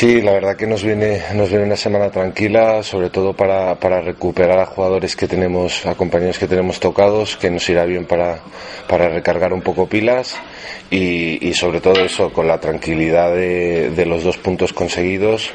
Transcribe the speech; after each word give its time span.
Sí, 0.00 0.22
la 0.22 0.32
verdad 0.32 0.56
que 0.56 0.66
nos 0.66 0.82
viene, 0.82 1.20
nos 1.34 1.50
viene 1.50 1.66
una 1.66 1.76
semana 1.76 2.10
tranquila, 2.10 2.82
sobre 2.82 3.10
todo 3.10 3.34
para, 3.34 3.74
para 3.74 4.00
recuperar 4.00 4.58
a 4.58 4.64
jugadores 4.64 5.14
que 5.14 5.28
tenemos, 5.28 5.84
a 5.84 5.94
compañeros 5.94 6.38
que 6.38 6.46
tenemos 6.46 6.80
tocados, 6.80 7.36
que 7.36 7.50
nos 7.50 7.68
irá 7.68 7.84
bien 7.84 8.06
para, 8.06 8.40
para 8.88 9.10
recargar 9.10 9.52
un 9.52 9.60
poco 9.60 9.86
pilas 9.86 10.40
y, 10.90 11.52
sobre 11.52 11.82
todo 11.82 12.00
eso, 12.00 12.32
con 12.32 12.48
la 12.48 12.58
tranquilidad 12.58 13.34
de, 13.34 14.06
los 14.06 14.24
dos 14.24 14.38
puntos 14.38 14.72
conseguidos 14.72 15.52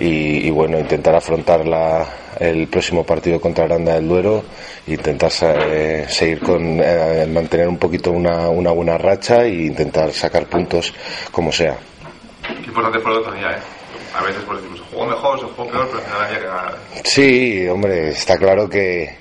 y, 0.00 0.50
bueno, 0.50 0.76
intentar 0.76 1.14
afrontar 1.14 1.64
la, 1.64 2.04
el 2.40 2.66
próximo 2.66 3.06
partido 3.06 3.40
contra 3.40 3.66
Aranda 3.66 3.94
del 3.94 4.08
Duero 4.08 4.42
e 4.88 4.94
intentar 4.94 5.30
eh, 5.70 6.06
seguir 6.08 6.40
con, 6.40 6.80
eh, 6.82 7.28
mantener 7.32 7.68
un 7.68 7.78
poquito 7.78 8.10
una, 8.10 8.48
una 8.48 8.72
buena 8.72 8.98
racha 8.98 9.44
e 9.44 9.66
intentar 9.66 10.12
sacar 10.12 10.46
puntos 10.46 10.92
como 11.30 11.52
sea. 11.52 11.76
Importante 12.66 12.98
fue 12.98 13.12
el 13.12 13.18
otro 13.18 13.32
día, 13.34 13.52
¿eh? 13.52 13.83
A 14.14 14.22
veces 14.22 14.42
pues 14.46 14.58
decimos, 14.62 14.78
se 14.78 14.94
jugó 14.94 15.06
mejor, 15.06 15.40
se 15.40 15.46
jugó 15.46 15.70
peor, 15.70 15.88
pero 15.88 15.98
al 15.98 16.04
final 16.04 16.22
había 16.22 16.38
que 16.38 16.46
ganar. 16.46 16.78
Sí, 17.04 17.68
hombre, 17.68 18.08
está 18.10 18.36
claro 18.36 18.68
que, 18.68 19.16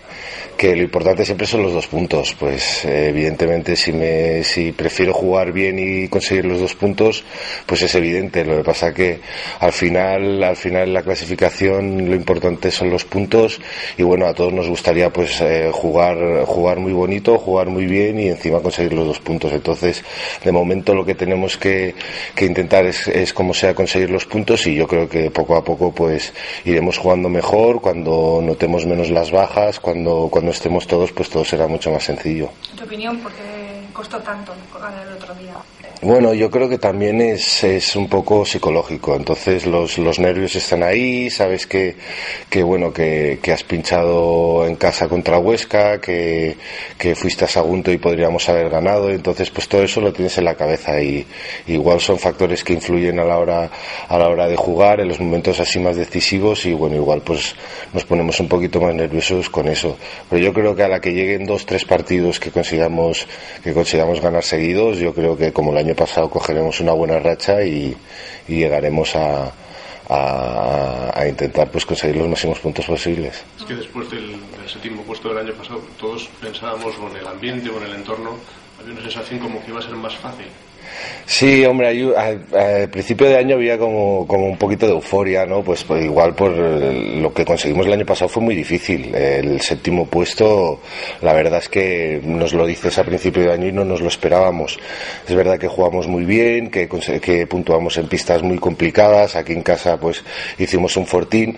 que 0.57 0.75
lo 0.75 0.83
importante 0.83 1.25
siempre 1.25 1.47
son 1.47 1.63
los 1.63 1.73
dos 1.73 1.87
puntos. 1.87 2.35
Pues 2.39 2.85
evidentemente 2.85 3.75
si 3.75 3.91
me 3.91 4.43
si 4.43 4.71
prefiero 4.71 5.13
jugar 5.13 5.51
bien 5.51 5.77
y 5.79 6.07
conseguir 6.07 6.45
los 6.45 6.59
dos 6.59 6.75
puntos, 6.75 7.23
pues 7.65 7.81
es 7.81 7.95
evidente. 7.95 8.45
Lo 8.45 8.57
que 8.57 8.63
pasa 8.63 8.93
que 8.93 9.19
al 9.59 9.71
final 9.71 10.43
al 10.43 10.55
final 10.55 10.89
en 10.89 10.93
la 10.93 11.03
clasificación 11.03 12.09
lo 12.09 12.15
importante 12.15 12.71
son 12.71 12.89
los 12.89 13.05
puntos 13.05 13.59
y 13.97 14.03
bueno 14.03 14.27
a 14.27 14.33
todos 14.33 14.53
nos 14.53 14.67
gustaría 14.67 15.11
pues 15.11 15.39
eh, 15.41 15.69
jugar 15.71 16.45
jugar 16.45 16.79
muy 16.79 16.93
bonito, 16.93 17.38
jugar 17.38 17.67
muy 17.67 17.85
bien 17.85 18.19
y 18.19 18.27
encima 18.27 18.61
conseguir 18.61 18.93
los 18.93 19.07
dos 19.07 19.19
puntos. 19.19 19.51
Entonces 19.53 20.03
de 20.43 20.51
momento 20.51 20.93
lo 20.93 21.05
que 21.05 21.15
tenemos 21.15 21.57
que, 21.57 21.95
que 22.35 22.45
intentar 22.45 22.85
es, 22.85 23.07
es 23.07 23.33
como 23.33 23.53
sea 23.53 23.73
conseguir 23.73 24.09
los 24.09 24.25
puntos 24.25 24.67
y 24.67 24.75
yo 24.75 24.88
creo 24.88 25.07
que 25.09 25.31
poco 25.31 25.55
a 25.55 25.63
poco 25.63 25.91
pues 25.93 26.33
iremos 26.65 26.97
jugando 26.97 27.29
mejor 27.29 27.81
cuando 27.81 28.41
notemos 28.43 28.85
menos 28.85 29.09
las 29.09 29.31
bajas, 29.31 29.79
cuando 29.79 30.29
cuando 30.31 30.42
estemos 30.52 30.88
todos, 30.88 31.11
pues 31.11 31.30
todo 31.30 31.45
será 31.45 31.67
mucho 31.67 31.91
más 31.91 32.03
sencillo. 32.03 32.49
¿En 32.72 32.77
tu 32.77 32.83
opinión 32.83 33.19
por 33.19 33.31
qué 33.33 33.83
costó 33.94 34.19
tanto 34.19 34.53
ganar 34.80 35.08
el 35.08 35.13
otro 35.13 35.33
día? 35.35 35.53
Bueno, 36.02 36.33
yo 36.33 36.52
creo 36.52 36.67
que 36.67 36.77
también 36.77 37.22
es, 37.22 37.63
es 37.63 37.95
un 37.95 38.09
poco 38.09 38.45
psicológico. 38.45 39.16
Entonces 39.16 39.66
los, 39.66 39.97
los 39.97 40.19
nervios 40.19 40.53
están 40.53 40.83
ahí, 40.83 41.30
sabes 41.30 41.66
que, 41.66 41.95
que 42.50 42.61
bueno, 42.61 42.91
que, 42.91 43.39
que 43.41 43.53
has 43.53 43.63
pinchado 43.63 44.67
en 44.67 44.75
casa 44.75 45.08
contra 45.08 45.39
Huesca, 45.39 46.02
que, 46.02 46.57
que 46.97 47.16
fuiste 47.16 47.45
a 47.45 47.47
Sagunto 47.47 47.89
y 47.89 48.00
podríamos 48.00 48.50
haber 48.50 48.69
ganado. 48.69 49.11
Entonces, 49.11 49.50
pues 49.50 49.69
todo 49.69 49.81
eso 49.81 50.02
lo 50.02 50.11
tienes 50.11 50.38
en 50.38 50.44
la 50.44 50.55
cabeza 50.55 51.02
y 51.02 51.25
igual 51.67 52.02
son 52.02 52.19
factores 52.19 52.66
que 52.66 52.73
influyen 52.73 53.19
a 53.19 53.23
la 53.23 53.38
hora, 53.38 53.69
a 54.09 54.17
la 54.17 54.28
hora 54.28 54.47
de 54.47 54.57
jugar, 54.57 55.00
en 55.00 55.07
los 55.07 55.22
momentos 55.22 55.61
así 55.61 55.80
más 55.80 55.95
decisivos 55.95 56.66
y 56.66 56.73
bueno, 56.73 56.97
igual 56.97 57.22
pues 57.22 57.55
nos 57.94 58.03
ponemos 58.03 58.38
un 58.41 58.50
poquito 58.50 58.81
más 58.81 58.94
nerviosos 58.94 59.50
con 59.50 59.69
eso. 59.69 59.97
Pero 60.33 60.45
yo 60.45 60.51
creo 60.51 60.75
que 60.75 60.81
a 60.81 60.87
la 60.87 60.99
que 60.99 61.13
lleguen 61.13 61.45
dos, 61.45 61.63
tres 61.63 61.85
partidos 61.85 62.39
que 62.39 62.49
consigamos, 62.49 63.27
que 63.63 63.71
consigamos 63.71 64.19
ganar 64.19 64.44
seguidos, 64.44 64.97
yo 64.97 65.13
creo 65.13 65.38
que 65.38 65.53
como 65.53 65.69
el 65.73 65.77
año 65.77 65.94
pasado 65.94 66.27
cogeremos 66.27 66.79
una 66.79 66.91
buena 66.94 67.19
racha 67.19 67.61
y, 67.61 67.95
y 68.47 68.55
llegaremos 68.55 69.16
a, 69.16 69.51
a, 70.09 71.11
a, 71.13 71.27
intentar 71.27 71.69
pues 71.69 71.85
conseguir 71.85 72.16
los 72.16 72.27
máximos 72.27 72.57
puntos 72.57 72.83
posibles. 72.83 73.43
Es 73.59 73.63
que 73.63 73.75
después 73.75 74.09
del, 74.09 74.31
del, 74.31 74.67
séptimo 74.67 75.03
puesto 75.03 75.29
del 75.29 75.38
año 75.38 75.53
pasado 75.53 75.81
todos 75.99 76.27
pensábamos 76.41 76.95
con 76.95 77.16
el 77.16 77.27
ambiente, 77.27 77.69
con 77.69 77.83
el 77.83 77.93
entorno, 77.93 78.31
había 78.79 78.93
una 78.93 79.03
sensación 79.03 79.39
como 79.39 79.63
que 79.63 79.69
iba 79.69 79.81
a 79.81 79.83
ser 79.83 79.95
más 79.95 80.16
fácil. 80.16 80.47
Sí, 81.25 81.66
hombre, 81.66 81.88
al, 82.17 82.89
principio 82.89 83.27
de 83.27 83.38
año 83.38 83.55
había 83.55 83.77
como, 83.77 84.27
como 84.27 84.45
un 84.45 84.57
poquito 84.57 84.85
de 84.85 84.94
euforia, 84.94 85.45
¿no? 85.45 85.63
Pues, 85.63 85.83
pues, 85.83 86.03
igual 86.03 86.35
por 86.35 86.51
lo 86.51 87.33
que 87.33 87.45
conseguimos 87.45 87.85
el 87.85 87.94
año 87.94 88.05
pasado 88.05 88.29
fue 88.29 88.44
muy 88.44 88.55
difícil. 88.55 89.16
El 89.16 89.61
séptimo 89.61 90.05
puesto, 90.05 90.81
la 91.22 91.33
verdad 91.33 91.59
es 91.59 91.69
que 91.69 92.22
nos 92.23 92.53
lo 92.53 92.66
dices 92.66 92.97
a 92.97 93.03
principio 93.03 93.43
de 93.43 93.53
año 93.53 93.67
y 93.67 93.72
no 93.72 93.85
nos 93.85 94.01
lo 94.01 94.07
esperábamos. 94.09 94.77
Es 95.27 95.33
verdad 95.33 95.57
que 95.57 95.67
jugamos 95.67 96.07
muy 96.07 96.25
bien, 96.25 96.69
que, 96.69 96.89
que 97.22 97.47
puntuamos 97.47 97.97
en 97.97 98.07
pistas 98.07 98.43
muy 98.43 98.59
complicadas. 98.59 99.35
Aquí 99.35 99.53
en 99.53 99.63
casa, 99.63 99.97
pues, 99.97 100.23
hicimos 100.57 100.97
un 100.97 101.07
fortín. 101.07 101.57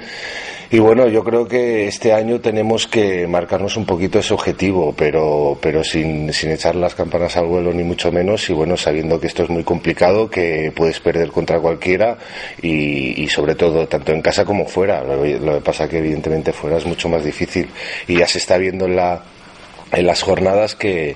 Y 0.76 0.80
bueno, 0.80 1.08
yo 1.08 1.24
creo 1.24 1.48
que 1.48 1.88
este 1.88 2.12
año 2.12 2.42
tenemos 2.42 2.86
que 2.86 3.28
marcarnos 3.28 3.78
un 3.78 3.86
poquito 3.86 4.20
ese 4.20 4.34
objetivo, 4.34 4.94
pero, 4.94 5.58
pero 5.62 5.86
sin, 5.86 6.34
sin 6.34 6.52
echar 6.52 6.76
las 6.76 6.94
campanas 6.94 7.38
al 7.38 7.46
vuelo 7.46 7.72
ni 7.72 7.86
mucho 7.86 8.12
menos 8.12 8.50
y 8.50 8.54
bueno, 8.54 8.76
sabiendo 8.76 9.18
que 9.18 9.28
esto 9.28 9.44
es 9.44 9.50
muy 9.50 9.64
complicado, 9.64 10.30
que 10.30 10.74
puedes 10.76 11.00
perder 11.00 11.30
contra 11.30 11.62
cualquiera 11.62 12.18
y, 12.62 13.24
y 13.24 13.30
sobre 13.30 13.56
todo 13.56 13.88
tanto 13.88 14.12
en 14.12 14.22
casa 14.22 14.44
como 14.44 14.66
fuera. 14.66 15.02
Lo, 15.02 15.24
lo 15.24 15.54
que 15.54 15.62
pasa 15.62 15.88
que 15.88 16.00
evidentemente 16.00 16.52
fuera 16.52 16.76
es 16.76 16.86
mucho 16.86 17.08
más 17.08 17.24
difícil 17.24 17.70
y 18.10 18.18
ya 18.18 18.28
se 18.28 18.40
está 18.40 18.58
viendo 18.58 18.84
en 18.84 18.98
la, 18.98 19.24
en 19.96 20.06
las 20.06 20.22
jornadas 20.22 20.76
que, 20.76 21.16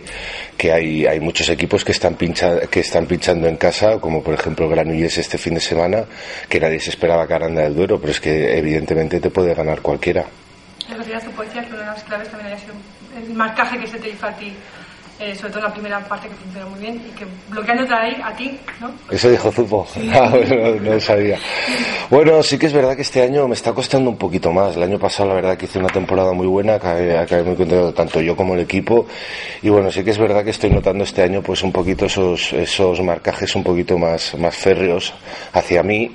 que 0.58 0.72
hay, 0.72 1.06
hay 1.06 1.20
muchos 1.20 1.50
equipos 1.50 1.84
que 1.84 1.92
están, 1.92 2.16
pincha, 2.16 2.62
que 2.62 2.80
están 2.80 3.06
pinchando 3.06 3.48
en 3.48 3.58
casa, 3.58 4.00
como 4.00 4.24
por 4.24 4.34
ejemplo 4.34 4.68
Granollers 4.70 5.18
este 5.18 5.38
fin 5.38 5.54
de 5.54 5.60
semana, 5.60 6.06
que 6.48 6.60
nadie 6.60 6.80
se 6.80 6.90
esperaba 6.90 7.28
que 7.28 7.34
Aranda 7.34 7.62
del 7.62 7.76
Duero, 7.76 8.00
pero 8.00 8.12
es 8.12 8.20
que 8.20 8.58
evidentemente 8.58 9.20
te 9.20 9.30
puede 9.30 9.54
ganar 9.54 9.82
cualquiera. 9.82 10.26
Tu 10.88 11.32
poesía 11.32 11.62
que 11.64 11.74
una 11.74 11.82
de 11.82 11.86
las 11.88 12.04
claves 12.04 12.30
también 12.30 12.54
haya 12.54 12.60
sido 12.60 12.74
el 13.18 13.34
marcaje 13.34 13.78
que 13.78 13.88
se 13.88 14.00
te 14.00 14.10
hizo 14.10 14.26
a 14.26 14.32
ti 14.34 14.54
eh, 15.20 15.36
sobre 15.36 15.52
todo 15.52 15.60
en 15.60 15.66
la 15.66 15.74
primera 15.74 16.00
parte 16.00 16.30
que 16.30 16.36
funcionó 16.36 16.70
muy 16.70 16.80
bien 16.80 16.96
y 16.96 17.12
que 17.12 17.26
bloqueándote 17.50 17.94
ahí 17.94 18.16
a 18.24 18.34
ti, 18.34 18.58
¿no? 18.80 18.90
Eso 19.12 19.30
dijo 19.30 19.52
Zupo. 19.52 19.88
Sí. 19.94 20.10
Ah, 20.20 20.30
bueno, 20.30 20.76
no 20.82 20.94
lo 20.94 21.00
sabía. 21.00 21.38
Bueno, 22.10 22.42
sí 22.44 22.58
que 22.58 22.66
es 22.66 22.74
verdad 22.74 22.96
que 22.96 23.04
este 23.04 23.22
año 23.22 23.48
me 23.48 23.54
está 23.54 23.74
costando 23.74 24.10
un 24.10 24.18
poquito 24.18 24.52
más. 24.52 24.76
El 24.76 24.84
año 24.84 25.00
pasado 25.00 25.30
la 25.30 25.36
verdad 25.36 25.58
que 25.58 25.66
hice 25.66 25.80
una 25.80 25.88
temporada 25.88 26.34
muy 26.34 26.48
buena, 26.48 26.76
acabé, 26.76 27.18
acabé 27.18 27.44
muy 27.44 27.56
contento 27.56 27.94
tanto 27.94 28.22
yo 28.22 28.36
como 28.36 28.56
el 28.56 28.62
equipo. 28.62 29.08
Y 29.62 29.70
bueno, 29.70 29.92
sí 29.92 30.04
que 30.04 30.12
es 30.12 30.18
verdad 30.18 30.44
que 30.44 30.50
estoy 30.50 30.72
notando 30.72 31.04
este 31.04 31.22
año 31.22 31.42
pues 31.42 31.64
un 31.64 31.72
poquito 31.72 32.06
esos, 32.06 32.52
esos 32.54 33.02
marcajes 33.02 33.56
un 33.56 33.64
poquito 33.64 33.98
más, 33.98 34.36
más 34.36 34.56
férreos 34.56 35.14
hacia 35.54 35.84
mí 35.84 36.12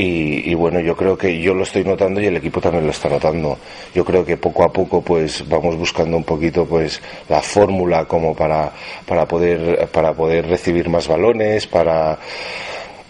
y, 0.00 0.48
y, 0.48 0.54
bueno, 0.54 0.78
yo 0.78 0.94
creo 0.96 1.18
que 1.18 1.40
yo 1.40 1.52
lo 1.54 1.64
estoy 1.64 1.82
notando 1.82 2.20
y 2.20 2.26
el 2.26 2.36
equipo 2.36 2.60
también 2.60 2.84
lo 2.84 2.92
está 2.92 3.08
notando. 3.08 3.58
Yo 3.92 4.04
creo 4.04 4.24
que 4.24 4.36
poco 4.36 4.62
a 4.62 4.72
poco 4.72 5.02
pues 5.02 5.46
vamos 5.48 5.76
buscando 5.76 6.16
un 6.16 6.22
poquito 6.22 6.64
pues 6.66 7.02
la 7.28 7.42
fórmula 7.42 8.04
como 8.04 8.32
para, 8.32 8.70
para 9.04 9.26
poder, 9.26 9.88
para 9.88 10.14
poder 10.14 10.46
recibir 10.46 10.88
más 10.88 11.08
balones, 11.08 11.66
para, 11.66 12.16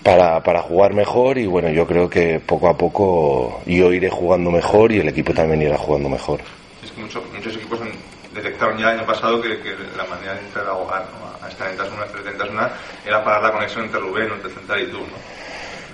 para, 0.03 0.43
para 0.43 0.63
jugar 0.63 0.95
mejor 0.95 1.37
y 1.37 1.47
bueno, 1.47 1.69
yo 1.69 1.87
creo 1.87 2.09
que 2.09 2.41
poco 2.41 2.71
a 2.71 2.79
poco 2.79 3.61
yo 3.67 3.93
iré 3.93 4.09
jugando 4.09 4.51
mejor 4.51 4.91
y 4.91 5.01
el 5.01 5.09
equipo 5.09 5.35
también 5.35 5.61
irá 5.61 5.77
jugando 5.77 6.09
mejor. 6.09 6.41
Es 6.83 6.91
que 6.91 7.03
mucho, 7.03 7.23
muchos 7.35 7.55
equipos 7.55 7.83
han 7.83 7.93
detectaron 8.33 8.79
ya 8.79 8.93
el 8.93 8.99
año 8.99 9.07
pasado 9.07 9.43
que, 9.43 9.59
que 9.61 9.77
la 9.95 10.05
manera 10.05 10.35
de 10.35 10.41
entrar 10.41 10.67
a 10.67 10.75
jugar 10.75 11.07
¿no? 11.21 11.47
a 11.47 11.51
esta 11.51 11.67
ventas 11.67 11.89
una, 11.93 12.03
a 12.03 12.07
esta 12.07 12.19
ventas 12.23 12.49
una, 12.49 12.71
era 13.05 13.23
parar 13.23 13.43
la 13.43 13.53
conexión 13.53 13.85
entre 13.85 14.01
Rubén, 14.01 14.31
entre 14.33 14.51
Central 14.51 14.83
y 14.83 14.87
tú, 14.87 14.99
¿no? 14.99 15.48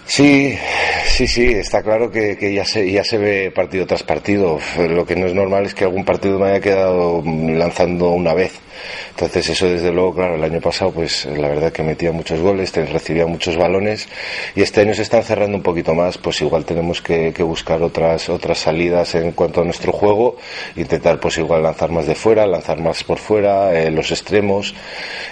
Sí, 0.06 0.56
sí, 1.06 1.26
sí, 1.26 1.46
está 1.46 1.82
claro 1.82 2.10
que, 2.10 2.52
ya, 2.54 2.64
se, 2.64 2.90
ya 2.90 3.02
se 3.02 3.18
ve 3.18 3.50
partido 3.50 3.86
tras 3.86 4.02
partido. 4.02 4.58
Lo 4.88 5.06
que 5.06 5.16
no 5.16 5.26
es 5.26 5.34
normal 5.34 5.66
es 5.66 5.74
que 5.74 5.84
algún 5.84 6.04
partido 6.04 6.38
me 6.38 6.48
haya 6.48 6.60
quedado 6.60 7.22
lanzando 7.24 8.10
una 8.10 8.34
vez. 8.34 8.60
Entonces 9.10 9.48
eso 9.48 9.66
desde 9.66 9.92
luego, 9.92 10.14
claro, 10.14 10.34
el 10.34 10.44
año 10.44 10.60
pasado 10.60 10.90
pues 10.90 11.26
la 11.26 11.48
verdad 11.48 11.72
que 11.72 11.82
metía 11.82 12.12
muchos 12.12 12.40
goles, 12.40 12.74
recibía 12.74 13.26
muchos 13.26 13.56
balones 13.56 14.08
y 14.54 14.62
este 14.62 14.80
año 14.80 14.94
se 14.94 15.02
están 15.02 15.22
cerrando 15.22 15.56
un 15.56 15.62
poquito 15.62 15.94
más, 15.94 16.18
pues 16.18 16.40
igual 16.42 16.64
tenemos 16.64 17.00
que, 17.00 17.32
que 17.32 17.42
buscar 17.42 17.82
otras, 17.82 18.28
otras 18.28 18.58
salidas 18.58 19.14
en 19.14 19.32
cuanto 19.32 19.60
a 19.60 19.64
nuestro 19.64 19.92
juego, 19.92 20.36
intentar 20.76 21.20
pues 21.20 21.38
igual 21.38 21.62
lanzar 21.62 21.90
más 21.90 22.06
de 22.06 22.14
fuera, 22.14 22.46
lanzar 22.46 22.80
más 22.80 23.04
por 23.04 23.18
fuera, 23.18 23.72
eh, 23.80 23.90
los 23.90 24.10
extremos 24.10 24.74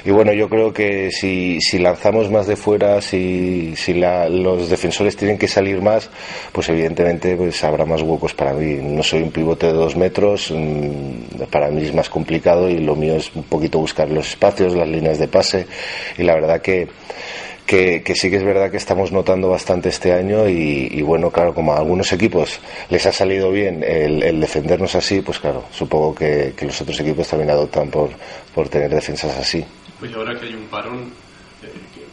y 0.04 0.10
bueno, 0.10 0.32
yo 0.32 0.48
creo 0.48 0.72
que 0.72 1.10
si, 1.10 1.58
si 1.60 1.78
lanzamos 1.78 2.30
más 2.30 2.46
de 2.46 2.56
fuera, 2.56 3.00
si, 3.00 3.74
si 3.76 3.94
la, 3.94 4.28
los 4.28 4.61
defensores 4.68 5.16
tienen 5.16 5.38
que 5.38 5.48
salir 5.48 5.80
más, 5.80 6.10
pues 6.52 6.68
evidentemente 6.68 7.36
pues 7.36 7.62
habrá 7.64 7.84
más 7.84 8.02
huecos 8.02 8.34
para 8.34 8.52
mí. 8.52 8.74
No 8.82 9.02
soy 9.02 9.22
un 9.22 9.30
pivote 9.30 9.66
de 9.66 9.72
dos 9.72 9.96
metros, 9.96 10.50
mmm, 10.50 11.44
para 11.50 11.70
mí 11.70 11.82
es 11.82 11.94
más 11.94 12.08
complicado 12.08 12.68
y 12.68 12.78
lo 12.78 12.94
mío 12.94 13.16
es 13.16 13.34
un 13.34 13.44
poquito 13.44 13.78
buscar 13.78 14.08
los 14.10 14.28
espacios, 14.28 14.74
las 14.74 14.88
líneas 14.88 15.18
de 15.18 15.28
pase 15.28 15.66
y 16.18 16.22
la 16.22 16.34
verdad 16.34 16.60
que 16.60 16.88
que, 17.66 18.14
sí 18.14 18.30
que 18.30 18.36
es 18.36 18.44
verdad 18.44 18.70
que 18.70 18.76
estamos 18.76 19.12
notando 19.12 19.48
bastante 19.48 19.88
este 19.88 20.12
año 20.12 20.48
y, 20.48 21.00
bueno, 21.02 21.30
claro, 21.30 21.54
como 21.54 21.72
a 21.72 21.78
algunos 21.78 22.12
equipos 22.12 22.60
les 22.90 23.06
ha 23.06 23.12
salido 23.12 23.50
bien 23.50 23.82
el, 23.82 24.40
defendernos 24.40 24.94
así, 24.94 25.22
pues 25.22 25.38
claro, 25.38 25.64
supongo 25.70 26.14
que, 26.14 26.54
los 26.60 26.80
otros 26.80 27.00
equipos 27.00 27.28
también 27.28 27.50
adoptan 27.50 27.88
por, 27.90 28.10
por 28.54 28.68
tener 28.68 28.90
defensas 28.90 29.36
así. 29.38 29.64
Oye, 30.02 30.14
ahora 30.14 30.38
que 30.38 30.46
hay 30.46 30.54
un 30.54 30.66
parón, 30.66 31.12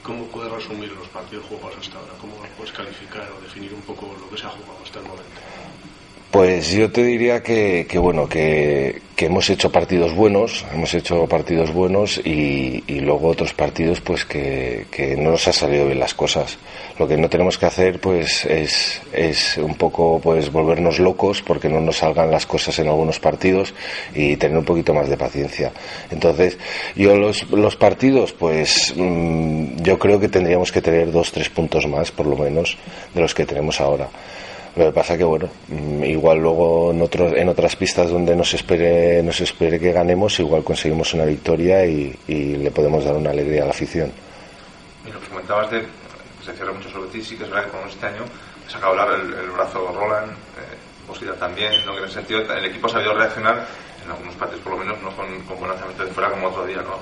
¿cómo 0.10 0.26
puedes 0.26 0.52
resumir 0.52 0.92
los 0.92 1.08
partidos 1.10 1.46
jugados 1.46 1.78
hasta 1.80 2.00
ahora? 2.00 2.14
¿Cómo 2.20 2.34
puedes 2.58 2.74
calificar 2.74 3.30
o 3.38 3.42
definir 3.42 3.72
un 3.74 3.82
poco 3.82 4.08
lo 4.20 4.28
que 4.28 4.38
se 4.38 4.48
ha 4.48 4.50
jugado 4.50 4.80
hasta 4.84 5.00
el 5.00 5.06
momento? 5.06 5.42
Pues 6.32 6.72
yo 6.72 6.92
te 6.92 7.04
diría 7.04 7.44
que, 7.44 7.86
bueno, 8.00 8.28
que, 8.28 9.04
hemos 9.26 9.50
hecho 9.50 9.72
partidos 9.72 10.14
buenos, 10.14 10.66
hemos 10.74 10.94
hecho 10.94 11.26
partidos 11.28 11.74
buenos 11.74 12.18
y, 12.18 12.84
luego 13.02 13.30
otros 13.30 13.54
partidos 13.54 14.02
pues 14.02 14.26
que, 14.26 14.86
no 15.18 15.32
nos 15.32 15.48
ha 15.48 15.54
salido 15.54 15.86
bien 15.86 16.00
las 16.00 16.14
cosas. 16.14 16.58
Lo 16.98 17.08
que 17.08 17.18
no 17.18 17.30
tenemos 17.30 17.58
que 17.58 17.66
hacer 17.66 18.00
pues 18.00 18.46
es, 18.46 19.58
un 19.58 19.76
poco 19.76 20.20
pues 20.22 20.52
volvernos 20.52 21.00
locos 21.00 21.42
porque 21.42 21.70
no 21.70 21.80
nos 21.82 21.98
salgan 21.98 22.32
las 22.32 22.46
cosas 22.46 22.78
en 22.80 22.88
algunos 22.88 23.20
partidos 23.20 23.74
y 24.14 24.36
tener 24.38 24.58
un 24.58 24.66
poquito 24.66 24.94
más 24.94 25.10
de 25.10 25.18
paciencia. 25.18 25.72
Entonces, 26.12 26.58
yo 26.96 27.16
los, 27.16 27.50
los 27.52 27.76
partidos 27.76 28.34
pues 28.34 28.94
mm, 28.96 29.82
yo 29.82 29.98
creo 29.98 30.20
que 30.20 30.30
tendríamos 30.30 30.72
que 30.72 30.82
tener 30.82 31.12
dos, 31.12 31.32
tres 31.32 31.50
puntos 31.50 31.88
más 31.88 32.12
por 32.12 32.26
lo 32.26 32.36
menos 32.36 32.78
de 33.14 33.22
los 33.22 33.34
que 33.34 33.46
tenemos 33.46 33.82
ahora. 33.82 34.10
Lo 34.80 34.86
que 34.86 34.92
pasa 34.94 35.18
que, 35.18 35.26
bueno, 35.26 35.50
mm, 35.68 36.06
igual 36.06 36.38
luego 36.40 36.92
en, 36.92 37.02
otros, 37.02 37.34
en 37.34 37.50
otras 37.50 37.76
pistas 37.76 38.10
donde 38.10 38.34
nos 38.34 38.54
espere, 38.54 39.22
nos 39.22 39.42
espere 39.42 39.78
que 39.78 39.92
ganemos, 39.92 40.40
igual 40.40 40.64
conseguimos 40.64 41.14
una 41.14 41.26
victoria 41.26 41.86
y, 41.86 42.16
le 42.30 42.72
podemos 42.72 43.04
dar 43.04 43.16
una 43.16 43.32
alegría 43.32 43.64
a 43.64 43.66
la 43.66 43.72
afición. 43.72 44.10
Y 45.06 45.12
lo 45.12 45.20
que 45.20 45.28
comentabas 45.28 45.70
de, 45.70 45.82
se 46.46 46.54
cierra 46.54 46.72
mucho 46.72 46.90
sobre 46.90 47.10
ti, 47.10 47.22
sí 47.22 47.36
que 47.36 47.44
es 47.44 47.50
verdad 47.50 47.66
que 47.66 47.72
como 47.72 47.88
este 47.88 48.06
año 48.06 48.24
ha 48.68 48.72
sacado 48.72 49.16
el, 49.16 49.34
el 49.34 49.50
brazo 49.52 49.92
Roland, 49.94 50.32
eh, 50.32 51.34
también, 51.38 51.74
¿no? 51.86 51.92
que 51.92 52.00
en 52.00 52.06
ese 52.06 52.14
sentido 52.14 52.40
el 52.40 52.66
equipo 52.66 52.88
ha 52.88 52.92
sabido 52.92 53.14
reaccionar 53.14 53.66
en 54.10 54.16
algunos 54.16 54.36
partidos 54.36 54.62
por 54.64 54.74
lo 54.74 54.80
menos, 54.80 55.02
no 55.02 55.16
con, 55.16 55.40
con 55.42 55.68
lanzamiento 55.68 56.04
de 56.04 56.12
fuera 56.12 56.32
como 56.32 56.48
otro 56.48 56.66
día, 56.66 56.78
¿no? 56.78 56.98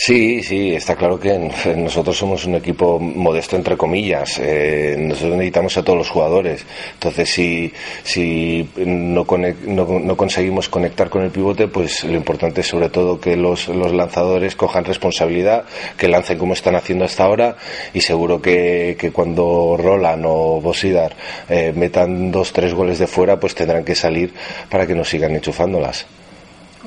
Sí, 0.00 0.44
sí, 0.44 0.76
está 0.76 0.94
claro 0.94 1.18
que 1.18 1.36
nosotros 1.76 2.16
somos 2.16 2.44
un 2.44 2.54
equipo 2.54 3.00
modesto 3.00 3.56
entre 3.56 3.76
comillas. 3.76 4.38
Eh, 4.40 4.94
nosotros 4.96 5.32
necesitamos 5.32 5.76
a 5.76 5.82
todos 5.82 5.98
los 5.98 6.08
jugadores. 6.08 6.64
Entonces, 6.94 7.28
si, 7.28 7.72
si 8.04 8.68
no, 8.76 9.26
no, 9.66 10.16
conseguimos 10.16 10.68
conectar 10.68 11.10
con 11.10 11.24
el 11.24 11.32
pivote, 11.32 11.66
pues 11.66 12.04
lo 12.04 12.14
importante 12.14 12.60
es 12.60 12.68
sobre 12.68 12.90
todo 12.90 13.20
que 13.20 13.34
los, 13.36 13.66
los 13.66 13.92
lanzadores 13.92 14.54
cojan 14.54 14.84
responsabilidad, 14.84 15.64
que 15.96 16.06
lancen 16.06 16.38
como 16.38 16.52
están 16.52 16.76
haciendo 16.76 17.04
hasta 17.04 17.24
ahora 17.24 17.56
y 17.92 18.00
seguro 18.00 18.40
que, 18.40 18.96
que 18.98 19.10
cuando 19.10 19.76
Roland 19.76 20.24
o 20.28 20.60
Bosidar 20.60 21.16
eh, 21.48 21.72
metan 21.74 22.30
dos, 22.30 22.52
tres 22.52 22.72
goles 22.72 23.00
de 23.00 23.08
fuera, 23.08 23.40
pues 23.40 23.56
tendrán 23.56 23.84
que 23.84 23.96
salir 23.96 24.32
para 24.70 24.86
que 24.86 24.94
nos 24.94 25.08
sigan 25.08 25.34
enchufándolas. 25.34 26.06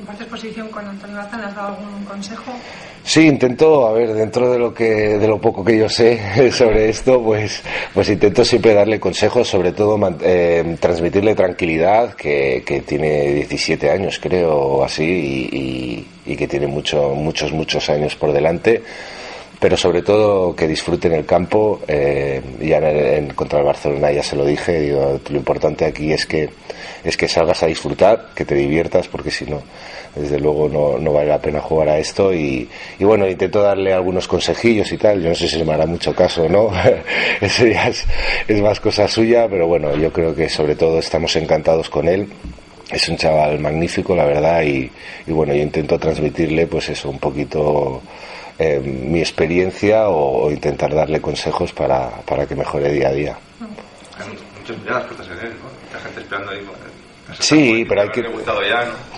¿Compartes 0.02 0.26
posición 0.26 0.68
con 0.68 0.84
Antonio 0.84 1.16
Bazán? 1.16 1.44
¿Has 1.44 1.54
dado 1.54 1.76
algún 1.76 2.04
consejo? 2.04 2.50
Sí, 3.04 3.20
intento, 3.20 3.86
a 3.86 3.92
ver, 3.92 4.12
dentro 4.12 4.50
de 4.50 4.58
lo 4.58 4.74
que, 4.74 5.16
de 5.16 5.28
lo 5.28 5.40
poco 5.40 5.64
que 5.64 5.78
yo 5.78 5.88
sé 5.88 6.50
sobre 6.50 6.88
esto, 6.88 7.22
pues, 7.22 7.62
pues 7.94 8.08
intento 8.08 8.44
siempre 8.44 8.74
darle 8.74 8.98
consejos, 8.98 9.46
sobre 9.46 9.70
todo 9.70 9.96
eh, 10.22 10.76
transmitirle 10.80 11.36
tranquilidad, 11.36 12.14
que, 12.14 12.82
tiene 12.84 13.32
17 13.32 13.92
años, 13.92 14.18
creo, 14.20 14.82
así, 14.82 15.04
y, 15.04 16.32
y, 16.32 16.36
que 16.36 16.48
tiene 16.48 16.66
mucho, 16.66 17.10
muchos, 17.10 17.52
muchos 17.52 17.88
años 17.88 18.16
por 18.16 18.32
delante 18.32 18.82
pero 19.62 19.76
sobre 19.76 20.02
todo 20.02 20.56
que 20.56 20.66
disfruten 20.66 21.12
el 21.12 21.24
campo. 21.24 21.82
Eh, 21.86 22.42
ya 22.60 22.78
en, 22.78 23.28
contra 23.28 23.60
el 23.60 23.64
Barcelona 23.64 24.10
ya 24.10 24.20
se 24.20 24.34
lo 24.34 24.44
dije, 24.44 24.80
digo, 24.80 25.20
lo 25.30 25.36
importante 25.36 25.84
aquí 25.84 26.12
es 26.12 26.26
que 26.26 26.50
es 27.04 27.16
que 27.16 27.28
salgas 27.28 27.62
a 27.62 27.66
disfrutar, 27.66 28.30
que 28.34 28.44
te 28.44 28.56
diviertas, 28.56 29.06
porque 29.06 29.30
si 29.30 29.44
no, 29.44 29.62
desde 30.16 30.40
luego 30.40 30.68
no, 30.68 31.12
vale 31.12 31.28
la 31.28 31.40
pena 31.40 31.60
jugar 31.60 31.90
a 31.90 31.98
esto. 31.98 32.34
Y, 32.34 32.68
bueno, 32.98 33.28
intento 33.28 33.62
darle 33.62 33.92
algunos 33.92 34.26
consejillos 34.26 34.90
y 34.90 34.98
tal. 34.98 35.22
Yo 35.22 35.28
no 35.28 35.34
sé 35.36 35.46
si 35.46 35.58
se 35.58 35.64
me 35.64 35.74
hará 35.74 35.86
mucho 35.86 36.12
caso, 36.12 36.48
¿no? 36.48 36.70
Eso 37.40 37.64
ya 37.64 37.86
es, 37.86 38.04
más 38.60 38.80
cosa 38.80 39.06
suya, 39.06 39.46
pero 39.48 39.68
bueno, 39.68 39.94
yo 39.94 40.12
creo 40.12 40.34
que 40.34 40.48
sobre 40.48 40.74
todo 40.74 40.98
estamos 40.98 41.36
encantados 41.36 41.88
con 41.88 42.08
él 42.08 42.26
es 42.90 43.08
un 43.08 43.16
chaval 43.16 43.58
magnífico, 43.58 44.14
la 44.14 44.26
verdad, 44.26 44.62
y, 44.64 44.90
bueno, 45.28 45.54
yo 45.54 45.62
intento 45.62 45.98
transmitirle, 45.98 46.66
pues 46.66 46.90
eso, 46.90 47.08
un 47.08 47.18
poquito 47.18 48.02
eh, 48.62 48.80
mi 48.80 49.18
experiencia 49.18 50.08
o, 50.08 50.50
intentar 50.50 50.94
darle 50.94 51.20
consejos 51.20 51.72
para, 51.72 52.10
para 52.22 52.46
que 52.46 52.54
mejore 52.54 52.92
día 52.92 53.08
a 53.08 53.12
día. 53.12 53.36
Sí, 57.38 57.84
pero 57.88 58.02
hay 58.02 58.08
que. 58.10 58.24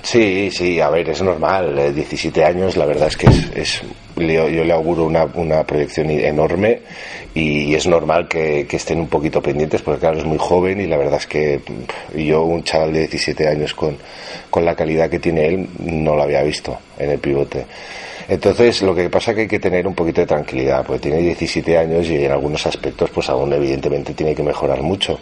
Sí, 0.02 0.50
sí, 0.50 0.80
a 0.80 0.88
ver, 0.90 1.10
es 1.10 1.22
normal. 1.22 1.94
17 1.94 2.40
eh, 2.40 2.44
años, 2.44 2.76
la 2.76 2.86
verdad 2.86 3.08
es 3.08 3.16
que 3.16 3.26
es. 3.54 3.82
yo, 4.16 4.48
le 4.48 4.72
auguro 4.72 5.04
una, 5.04 5.24
una 5.24 5.64
proyección 5.64 6.10
enorme 6.10 6.82
y, 7.34 7.74
es 7.74 7.86
normal 7.86 8.28
que, 8.28 8.66
que, 8.66 8.76
estén 8.76 9.00
un 9.00 9.08
poquito 9.08 9.42
pendientes 9.42 9.82
porque, 9.82 10.00
claro, 10.00 10.18
es 10.18 10.24
muy 10.24 10.38
joven 10.38 10.80
y 10.80 10.86
la 10.86 10.96
verdad 10.96 11.18
es 11.18 11.26
que 11.26 11.60
yo, 12.14 12.44
un 12.44 12.62
chaval 12.62 12.92
de 12.92 13.00
17 13.00 13.48
años 13.48 13.74
con, 13.74 13.96
con 14.50 14.64
la 14.64 14.74
calidad 14.74 15.10
que 15.10 15.18
tiene 15.18 15.46
él, 15.46 15.68
no 15.80 16.14
lo 16.14 16.22
había 16.22 16.42
visto 16.42 16.78
en 16.98 17.10
el 17.10 17.18
pivote. 17.18 17.66
Entonces, 18.28 18.82
lo 18.82 18.94
que 18.94 19.10
pasa 19.10 19.30
es 19.30 19.34
que 19.34 19.40
hay 19.42 19.48
que 19.48 19.58
tener 19.58 19.86
un 19.86 19.94
poquito 19.94 20.20
de 20.20 20.26
tranquilidad, 20.26 20.84
porque 20.84 21.00
tiene 21.00 21.18
17 21.18 21.78
años 21.78 22.08
y 22.08 22.24
en 22.24 22.32
algunos 22.32 22.66
aspectos, 22.66 23.10
pues 23.10 23.28
aún 23.28 23.52
evidentemente 23.52 24.14
tiene 24.14 24.34
que 24.34 24.42
mejorar 24.42 24.82
mucho. 24.82 25.18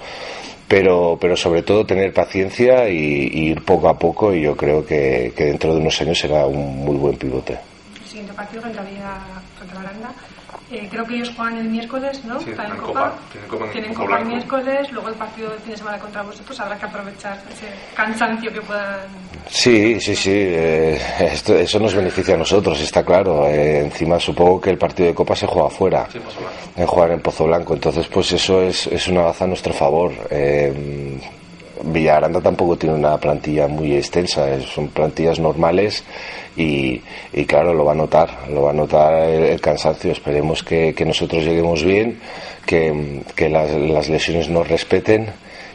Pero, 0.68 1.18
pero 1.20 1.36
sobre 1.36 1.62
todo 1.62 1.84
tener 1.84 2.12
paciencia 2.12 2.88
y, 2.88 3.50
ir 3.50 3.62
poco 3.62 3.88
a 3.88 3.98
poco 3.98 4.32
y 4.32 4.42
yo 4.42 4.56
creo 4.56 4.86
que, 4.86 5.32
dentro 5.36 5.74
de 5.74 5.80
unos 5.80 6.00
años 6.00 6.18
será 6.18 6.46
un 6.46 6.84
muy 6.84 6.96
buen 6.96 7.16
pivote. 7.16 7.58
El 8.00 8.08
siguiente 8.08 8.32
partido 8.32 8.62
contra, 8.62 8.84
contra 9.58 9.80
Aranda 9.80 10.14
eh, 10.72 10.88
creo 10.90 11.04
que 11.04 11.16
ellos 11.16 11.30
juegan 11.36 11.58
el 11.58 11.68
miércoles, 11.68 12.24
¿no? 12.24 12.40
Sí, 12.40 12.50
en 12.50 12.76
Copa. 12.78 13.12
Tienen 13.72 13.92
Copa, 13.92 14.20
el 14.20 14.24
miércoles, 14.24 14.90
luego 14.90 15.08
el 15.10 15.14
partido 15.16 15.50
del 15.50 15.60
fin 15.60 15.72
de 15.72 15.76
semana 15.76 15.98
contra 15.98 16.22
vosotros. 16.22 16.58
Habrá 16.60 16.78
que 16.78 16.86
aprovechar 16.86 17.38
ese 17.52 17.66
cansancio 17.94 18.50
que 18.50 18.62
puedan. 18.62 19.00
Sí, 19.52 20.00
sí, 20.00 20.16
sí. 20.16 20.30
Eh, 20.32 20.98
esto, 21.20 21.54
eso 21.58 21.78
nos 21.78 21.94
beneficia 21.94 22.34
a 22.34 22.38
nosotros, 22.38 22.80
está 22.80 23.04
claro. 23.04 23.46
Eh, 23.46 23.80
encima, 23.80 24.18
supongo 24.18 24.58
que 24.58 24.70
el 24.70 24.78
partido 24.78 25.08
de 25.08 25.14
Copa 25.14 25.36
se 25.36 25.46
juega 25.46 25.68
afuera. 25.68 26.08
Sí, 26.10 26.18
en 26.74 26.86
jugar 26.86 27.10
en 27.10 27.20
Pozo 27.20 27.44
Blanco. 27.44 27.74
Entonces, 27.74 28.06
pues 28.08 28.32
eso 28.32 28.62
es, 28.62 28.86
es 28.86 29.08
una 29.08 29.22
baza 29.22 29.44
a 29.44 29.48
nuestro 29.48 29.74
favor. 29.74 30.12
Villaranda 31.84 32.40
tampoco 32.40 32.76
tiene 32.76 32.94
una 32.94 33.18
plantilla 33.18 33.66
muy 33.66 33.96
extensa, 33.96 34.60
son 34.62 34.88
plantillas 34.88 35.38
normales 35.38 36.04
y, 36.56 37.00
claro, 37.46 37.74
lo 37.74 37.84
va 37.84 37.92
a 37.92 37.96
notar, 37.96 38.48
lo 38.50 38.62
va 38.62 38.70
a 38.70 38.74
notar 38.74 39.14
el, 39.28 39.60
cansancio. 39.60 40.12
Esperemos 40.12 40.62
que, 40.62 40.94
nosotros 41.04 41.44
lleguemos 41.44 41.82
bien, 41.82 42.20
que, 42.66 43.48
las, 43.50 44.08
lesiones 44.08 44.48
nos 44.48 44.68
respeten 44.68 45.30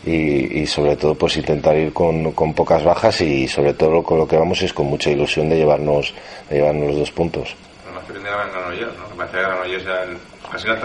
y, 0.07 0.65
sobre 0.67 0.95
todo 0.95 1.15
pues 1.15 1.37
intentar 1.37 1.75
ir 1.77 1.93
con, 1.93 2.33
pocas 2.55 2.83
bajas 2.83 3.21
y 3.21 3.47
sobre 3.47 3.73
todo 3.73 4.01
con 4.03 4.17
lo 4.17 4.27
que 4.27 4.37
vamos 4.37 4.61
es 4.61 4.73
con 4.73 4.87
mucha 4.87 5.09
ilusión 5.09 5.49
de 5.49 5.57
llevarnos, 5.57 6.13
de 6.49 6.57
llevarnos 6.57 6.87
los 6.87 6.97
dos 6.97 7.11
puntos. 7.11 7.55
casi 10.51 10.67
la 10.67 10.75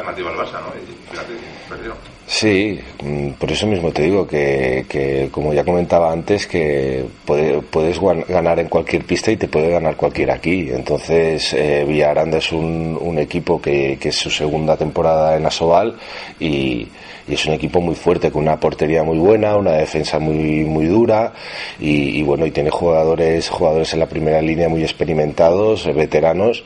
¿no? 0.60 2.21
Sí, 2.32 2.80
mm, 3.04 3.32
por 3.32 3.52
eso 3.52 3.66
mismo 3.66 3.92
te 3.92 4.04
digo 4.04 4.26
que, 4.26 4.86
que 4.88 5.28
como 5.30 5.52
ya 5.52 5.64
comentaba 5.64 6.10
antes, 6.10 6.46
que 6.46 7.04
puedes 7.26 8.00
ganar 8.26 8.58
en 8.58 8.68
cualquier 8.68 9.04
pista 9.04 9.30
y 9.30 9.36
te 9.36 9.48
puede 9.48 9.68
ganar 9.68 9.96
cualquiera 9.96 10.34
aquí. 10.36 10.70
Entonces, 10.70 11.52
eh, 11.52 11.84
Villaranda 11.86 12.38
es 12.38 12.50
un, 12.50 12.98
un 12.98 13.18
equipo 13.18 13.60
que, 13.60 13.98
que, 14.00 14.08
es 14.08 14.16
su 14.16 14.30
segunda 14.30 14.78
temporada 14.78 15.36
en 15.36 15.44
Asobal 15.44 15.98
y, 16.40 16.88
y, 17.28 17.34
es 17.34 17.44
un 17.44 17.52
equipo 17.52 17.82
muy 17.82 17.94
fuerte, 17.94 18.30
con 18.30 18.44
una 18.44 18.58
portería 18.58 19.02
muy 19.02 19.18
buena, 19.18 19.54
una 19.56 19.72
defensa 19.72 20.18
muy, 20.18 20.64
muy 20.64 20.86
dura 20.86 21.34
y, 21.78 22.18
y 22.18 22.22
bueno, 22.22 22.46
y 22.46 22.50
tiene 22.50 22.70
jugadores, 22.70 23.50
jugadores 23.50 23.92
en 23.92 23.98
la 23.98 24.06
primera 24.06 24.40
línea 24.40 24.70
muy 24.70 24.82
experimentados, 24.82 25.84
veteranos 25.94 26.64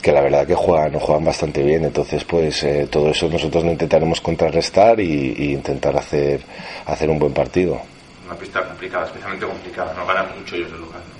que 0.00 0.12
la 0.12 0.20
verdad 0.20 0.46
que 0.46 0.54
juegan, 0.54 0.92
juegan 0.98 1.24
bastante 1.24 1.62
bien. 1.62 1.84
Entonces, 1.84 2.24
pues 2.24 2.62
eh, 2.62 2.88
todo 2.90 3.10
eso 3.10 3.28
nosotros 3.28 3.64
lo 3.64 3.72
intentaremos 3.72 4.20
contrarrestar 4.20 5.00
y, 5.00 5.52
intentar 5.52 5.96
hacer, 5.96 6.40
hacer 6.86 7.10
un 7.10 7.18
buen 7.18 7.32
partido. 7.32 7.80
Una 8.26 8.36
pista 8.36 8.64
complicada, 8.64 9.06
especialmente 9.06 9.46
complicada, 9.46 9.94
no 9.94 10.06
ganan 10.06 10.26
mucho 10.38 10.56
ellos 10.56 10.70
el 10.72 10.80
lugar. 10.80 11.19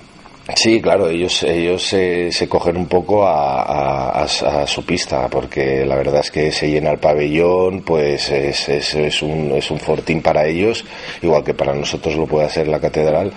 Sí, 0.56 0.80
claro, 0.80 1.08
ellos, 1.08 1.42
ellos 1.42 1.82
se, 1.82 2.48
cogen 2.48 2.76
un 2.76 2.86
poco 2.86 3.26
a, 3.26 4.26
su 4.66 4.84
pista, 4.84 5.28
porque 5.28 5.84
la 5.84 5.96
verdad 5.96 6.20
es 6.20 6.30
que 6.30 6.52
se 6.52 6.70
llena 6.70 6.90
el 6.90 6.98
pabellón, 6.98 7.82
pues 7.82 8.30
es, 8.30 8.68
es, 8.68 9.22
un, 9.22 9.52
es 9.52 9.70
un 9.70 9.78
fortín 9.78 10.22
para 10.22 10.46
ellos, 10.46 10.84
igual 11.22 11.44
que 11.44 11.54
para 11.54 11.74
nosotros 11.74 12.16
lo 12.16 12.26
puede 12.26 12.48
ser 12.48 12.68
la 12.68 12.80
catedral, 12.80 13.32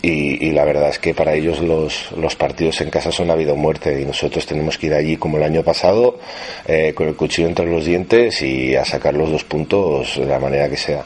y, 0.00 0.50
la 0.52 0.64
verdad 0.64 0.90
es 0.90 0.98
que 0.98 1.14
para 1.14 1.34
ellos 1.34 1.60
los, 1.60 2.12
los 2.12 2.36
partidos 2.36 2.80
en 2.80 2.90
casa 2.90 3.10
son 3.10 3.30
a 3.30 3.34
vida 3.34 3.52
o 3.52 3.56
muerte, 3.56 4.00
y 4.00 4.04
nosotros 4.04 4.46
tenemos 4.46 4.78
que 4.78 4.86
ir 4.86 4.94
allí 4.94 5.16
como 5.16 5.36
el 5.36 5.44
año 5.44 5.62
pasado, 5.62 6.18
eh, 6.66 6.92
con 6.94 7.08
el 7.08 7.16
cuchillo 7.16 7.48
entre 7.48 7.66
los 7.66 7.84
dientes 7.84 8.42
y 8.42 8.76
a 8.76 8.84
sacar 8.84 9.14
los 9.14 9.30
dos 9.30 9.44
puntos 9.44 10.16
de 10.16 10.26
la 10.26 10.38
manera 10.38 10.68
que 10.68 10.76
sea. 10.76 11.04